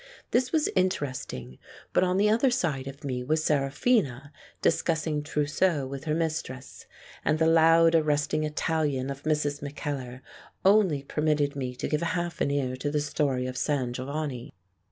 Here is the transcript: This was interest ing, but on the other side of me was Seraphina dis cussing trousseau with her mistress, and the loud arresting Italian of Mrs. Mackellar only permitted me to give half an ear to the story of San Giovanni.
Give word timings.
This 0.31 0.51
was 0.51 0.67
interest 0.75 1.31
ing, 1.31 1.59
but 1.93 2.03
on 2.03 2.17
the 2.17 2.27
other 2.27 2.49
side 2.49 2.87
of 2.87 3.03
me 3.03 3.23
was 3.23 3.43
Seraphina 3.43 4.31
dis 4.59 4.81
cussing 4.81 5.21
trousseau 5.23 5.85
with 5.85 6.05
her 6.05 6.15
mistress, 6.15 6.87
and 7.23 7.37
the 7.37 7.45
loud 7.45 7.93
arresting 7.93 8.43
Italian 8.43 9.11
of 9.11 9.21
Mrs. 9.21 9.61
Mackellar 9.61 10.23
only 10.65 11.03
permitted 11.03 11.55
me 11.55 11.75
to 11.75 11.87
give 11.87 12.01
half 12.01 12.41
an 12.41 12.49
ear 12.49 12.75
to 12.77 12.89
the 12.89 12.99
story 12.99 13.45
of 13.45 13.55
San 13.55 13.93
Giovanni. 13.93 14.51